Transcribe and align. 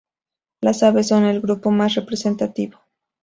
Las 0.61 0.81
aves 0.81 1.09
son 1.09 1.25
el 1.25 1.41
grupo 1.41 1.69
más 1.69 1.93
representativo. 1.93 2.79